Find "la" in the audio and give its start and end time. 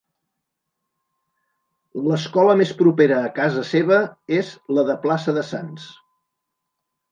4.79-4.89